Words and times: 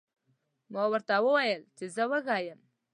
ما 0.73 0.83
ورته 0.91 1.13
وویل 1.25 1.61
چې 1.77 1.85
زه 1.95 2.03
وږی 2.11 2.41
یم. 2.47 2.61